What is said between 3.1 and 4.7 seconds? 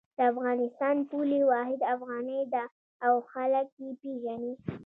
خلک یی پیژني